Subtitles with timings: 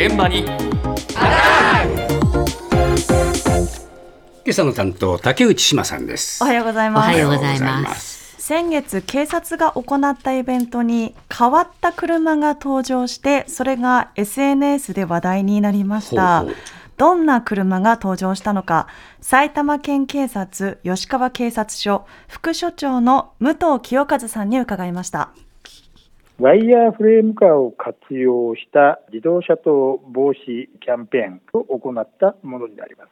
[0.00, 0.38] 現場に。
[0.38, 0.56] 今
[4.48, 6.42] 朝の担当竹内島さんです。
[6.42, 7.06] おはようございおます。
[7.08, 8.34] はようございます。
[8.38, 16.40] 先月警察が行ったイベントに変わった車が登場してそれが SNS で話題になりました。
[16.40, 16.56] ほうほう。
[16.96, 18.86] どんな車が登場したのか
[19.20, 25.32] 埼玉県警察吉川警察署副署長の武藤清和さんに伺いました
[26.40, 33.10] ワイヤーフレームカーを活用した自動車盗防止キャンペーンを行ったものになります。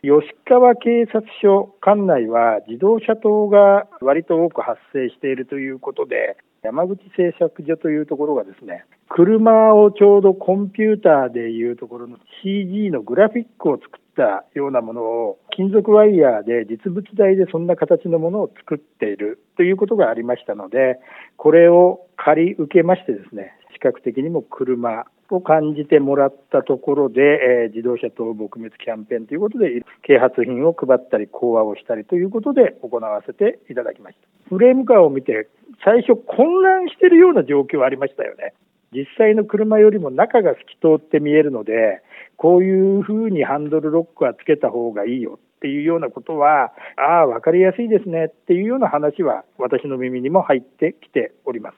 [0.00, 20.98] 吉川警察署管内は自動車盗が割と多く発生しているということで、山口製作所というところがですね、車をちょうどコンピューターでいうところの CG のグラフィックを作ったようなものを金属ワイヤーで実物大でそんな形のものを作っているということがありましたので、
[21.36, 34.48] これを借り受けましてですね、視覚的にも車を感じてもらったところで、えー自動車等撲滅キャンペーンということで、啓発品を配ったり、講話をしたりということで行わせていただきました。
[34.48, 35.48] フレームカーを見て、
[35.84, 38.54] 最初混乱しているような状況はありましたよね。
[38.92, 40.56] 実際の車よりも中が透
[40.96, 42.02] き通って見えるので、
[42.36, 51.76] こういうふうにハンドルロックはつけた方がいいよっていうようなことは、ああ、わかりやすいですねっていうような話は私の耳にも入ってきております。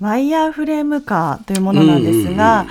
[0.00, 2.66] ワイヤーフレームカーというものなんですが、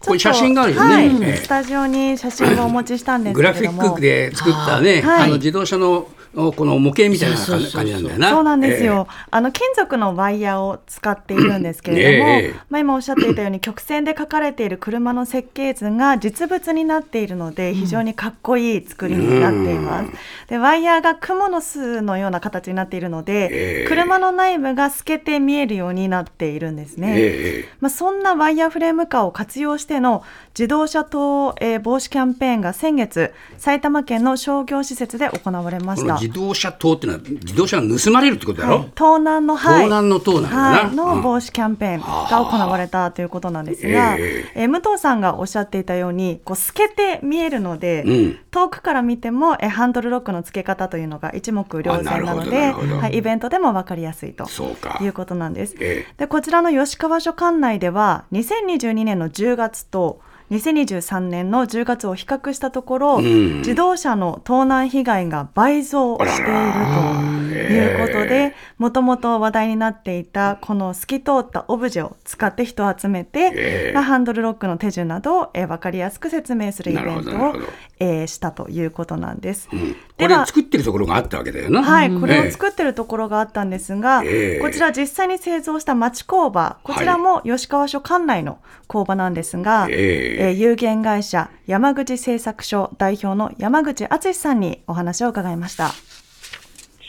[0.00, 0.94] これ写真があるよね。
[0.94, 1.06] はい。
[1.06, 1.36] ええ。
[1.36, 5.22] スタジオに写真をお持ちしたんですグラフィックで作ったね、はい。
[5.24, 8.30] あの自動車のこの模型みたいな感じなんだよな。
[8.30, 12.54] そうなんですよ、あの金属のワイヤーを使っているんですけれども、ええ。
[12.70, 20.10] まあ、今おっしゃっていたように曲線で描かれている車の設計図が実物になっているので非常にかっこいい作りになっています、
[20.48, 23.88] でワイヤーが蜘蛛の巣のような形になっているので、ええ。
[23.88, 27.68] 車の内部が透けて見えるようになっているんですね、ええ。
[27.80, 38.92] まあ、そんなワイヤーフレームカーを活用しての自動車盗、えー防止キャンペーンが先月埼玉県の商業施設で行われました自動車盗っていうのは自動車が盗まれるってことだろ、はい。
[38.94, 40.86] 盗難の、はい、盗難の盗なんだな。
[40.86, 41.22] はい、のうん。
[41.22, 48.38] 防止キャンペーンが行われたということなんですが、ええー武藤さんがおっしゃっていたようにこう透けて見えるので、うん。
[48.50, 54.98] 遠くから見ても、えーハンドルロックの付け方というのが一目瞭然なのではい、イベントでも分かりやすいとそうか。
[55.00, 55.74] いうことなんです。
[55.80, 56.14] ええ。
[56.16, 60.20] でこちらの吉川署管内では2022年の10月と
[60.50, 63.58] 2023年の10月を比較したところ、ん。
[63.58, 77.54] 自動車の盗難被害が倍増しているということで、もともと話題になっていたこの透き通ったオブジェを使って人を集めて、ええまあハンドルロックの手順などを、えー、分かりやすく説明するイベントを
[78.00, 79.68] えーしたということなんです。
[79.68, 79.76] こ
[80.16, 81.82] ではれ作ってるところがあったわけだよな。
[81.82, 84.60] はい、これええを作ってるところがあったんですが、ええ。
[84.60, 95.90] こちら実際に製造した町工場、こちらも吉川署管内の工場なんですが、えええー有限会社山口製作所代表の山口敦さんにお話を伺いました。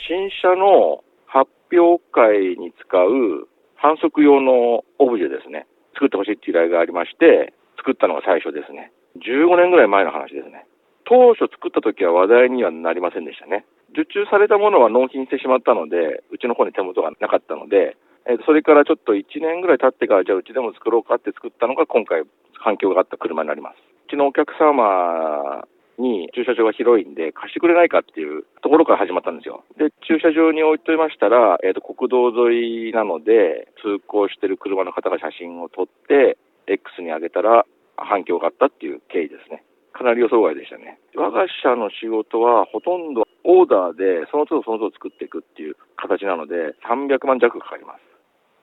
[0.10, 5.68] 新車の発表会に使う反則用のオブジェですね。
[5.94, 8.92] 作ってほしいっていう依頼がありまして、作ったのが最初ですね。
[9.22, 10.66] 15年ぐらい前の話ですね。
[11.06, 13.64] 当初作った時は話題にはなりませんでしたね。
[13.94, 17.94] 受注されたものは納品してしまったので、うちの方に手元がなかったので、
[18.26, 22.24] えそれからちょっと1年ぐらい経ってから、じゃあうちでも作ろうかって作ったのが今回
[22.60, 23.76] 反響があった車になります。
[24.08, 25.66] うちのお客様
[26.00, 29.64] に駐車場が広いんで貸してくれないかっていうところから始まったんですよ。
[29.78, 36.38] で、駐車場に置いといましたら、えっ、と、国道沿いなので、通行してる車の方が写真を撮って、
[36.68, 37.66] X に上げたら
[37.98, 39.64] 反響があったっていう経緯ですね。
[39.92, 41.00] かなり予想外でしたね。
[41.16, 48.10] 我が社の仕事はほとんどオーダーでその都度その都度作っていくっていう形なので300万弱かかります。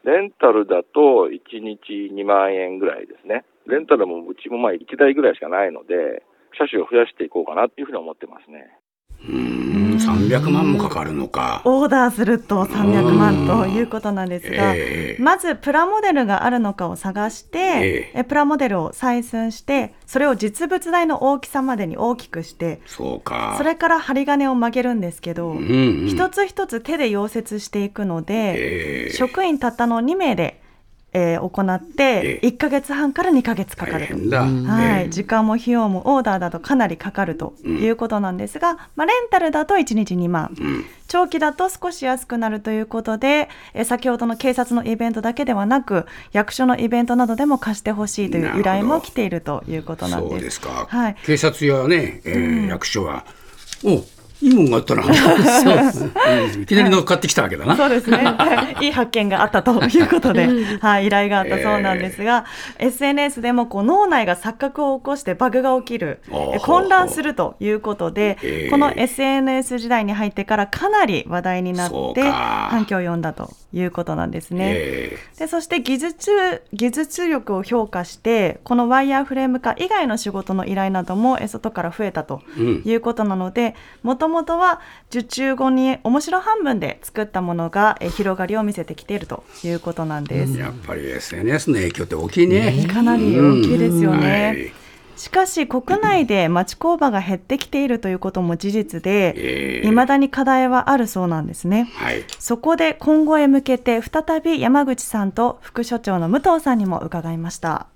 [0.04, 3.44] レンタルだと1日2万円ぐらいですね。
[3.69, 6.22] レンタルもうちもまあ1台ぐらいしかないので、
[6.59, 8.78] 車種を増やしていこうかなっていうふうに思ってますね。
[9.28, 11.62] うーん300万もかかるのか。
[11.65, 23.55] オーダーすると300万ということなんですが、ええまずプラモデルがあるのかを探して、ええプラモデルを採寸して、それを実物大の大きさまでに大きくして、そうか。
[23.58, 30.61] それから針金を曲げるんですけど、うんうん一つ一つ手で溶接していくので、ええ職員たったの2名で、
[31.18, 34.36] えー行って、1ヶ月半から2ヶ月かかると。
[34.36, 34.46] は
[35.00, 35.08] い、ええ。
[35.08, 40.54] 時間も費用もオーダーだとかなりかかるということなんですが、まあ、レンタルだと1日2万、
[41.08, 50.30] 長期だと少し安くなるということで、えー先ほどの警察のイベントだけではなく役所のイベントなどでも貸してほしいという依頼も来ているということなんです。
[50.32, 50.86] そうですか。
[50.90, 51.16] はい。
[51.24, 53.24] 警察やね、えー役所は、
[53.84, 54.04] お
[54.43, 55.03] いいもんがあったな。
[55.03, 57.77] いきなり乗っかってきたわけだな。
[57.77, 58.25] そうですね。
[58.81, 58.88] い。
[58.88, 60.49] い発見があったということで、
[60.81, 62.44] はい、依頼があったそうなんですが、
[62.79, 66.21] SNS でもこう脳内が錯覚を起こしてバグが起きる、
[66.62, 68.71] 混乱するということで、えー。
[68.71, 74.73] この SNS 時代に入ってからかなり話題になって反響を呼んだということなんですね。
[74.77, 82.83] えでそして技術技術力を評価してこのワイヤーフレーム化以外の仕事の依頼などもえ外から増えたとうん。
[82.85, 90.58] いうことなのでもともとは受注後に面白半分で作ったものがえ広がりを見せてきているということなんです。
[90.58, 92.87] やっぱり SNS の影響って大きいね。
[92.93, 94.46] かなり大きいですようんね。
[94.46, 94.87] はい
[95.17, 101.90] しかし国内で町工場が減ってきているということも事実で、ええ未だに課題はあるそうなんですね。
[101.94, 102.23] はい。
[102.38, 107.87] そこで今後へ向けて再び山口さんと副所長の武藤さんにも伺いました。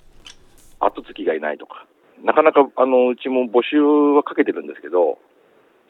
[0.79, 1.85] 後継ぎがいないとか、
[2.25, 5.19] なかなかあのうちも募集はかけてるんですけど、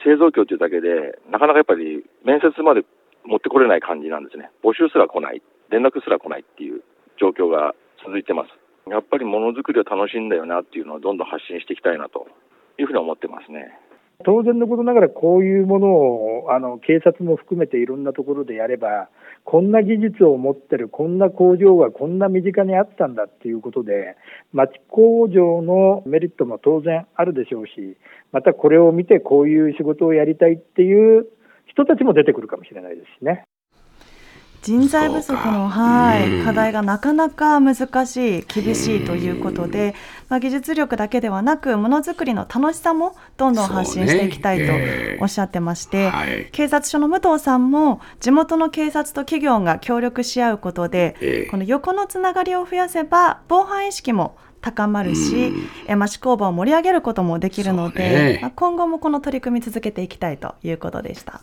[0.05, 2.85] 製造業というだけで、なかなかやっぱり面接まで
[3.25, 4.50] 持ってこれない感じなんですね。
[4.64, 6.82] 募集すら来ない、連絡すら来ないっていう
[7.19, 7.75] 状況が
[8.05, 8.50] 続いてます。
[8.88, 12.26] やっぱりものづくりを楽しいんだよなっていうのをどんどん発信していきたいなと
[12.79, 13.79] いうふうに思ってますね。
[14.25, 19.08] 当然のことながらこういうものをあの警察も含めていろんなところでやれば
[19.44, 24.16] こんな技術を持ってるこんな工場がこんな身近にあったんだっていうことで
[24.52, 27.96] 町工場のメリットも当然あるでしょうし
[28.32, 31.26] またこれを見てこういう仕事をやりたいっていう
[31.66, 33.44] 人たちも出てくるかもしれないですしね。
[34.62, 36.40] 人材不足の、はうん。
[36.42, 39.94] い、課題がなかなか難しい、厳しいということで、
[40.28, 44.72] まあ、技術力だけではなく、ものづくりの楽しさもどんどん発信していきたいと
[45.22, 46.48] おっしゃってまして、はい。
[46.52, 51.50] 警察署の武藤さんも、地元の警察と企業が協力し合うことで、ええ。
[51.50, 55.52] この横のつながりを増やせば、防犯意識も高まるし、
[55.86, 58.38] え町工場を盛り上げることもできるので、ね。
[58.42, 61.40] まあ今後もこの取り組み続けていきたいということでした。